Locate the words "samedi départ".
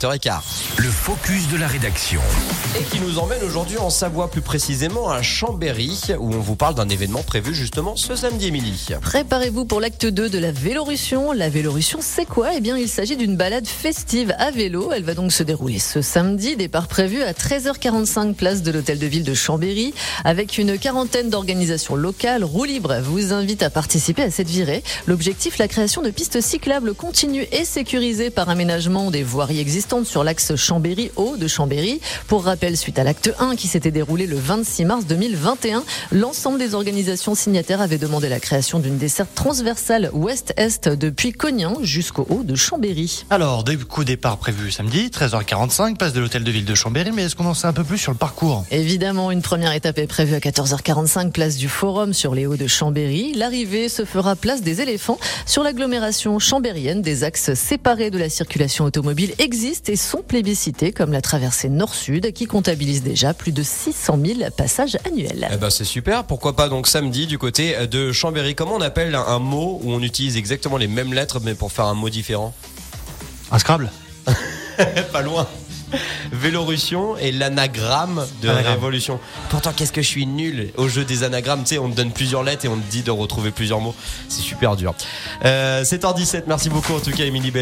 16.02-16.88